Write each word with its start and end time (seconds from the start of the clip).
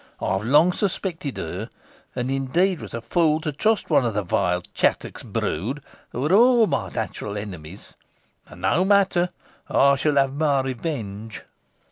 I 0.19 0.31
have 0.31 0.43
long 0.43 0.71
suspected 0.73 1.37
her, 1.37 1.69
and, 2.15 2.31
indeed, 2.31 2.81
was 2.81 2.95
a 2.95 3.01
fool 3.01 3.39
to 3.41 3.51
trust 3.51 3.91
one 3.91 4.03
of 4.03 4.15
the 4.15 4.23
vile 4.23 4.63
Chattox 4.73 5.21
brood, 5.21 5.83
who 6.09 6.25
are 6.25 6.33
all 6.33 6.65
my 6.65 6.89
natural 6.89 7.37
enemies 7.37 7.93
but 8.49 8.57
no 8.57 8.83
matter, 8.83 9.29
I 9.69 9.95
shall 9.97 10.15
have 10.15 10.33
my 10.33 10.61
revenge." 10.61 11.43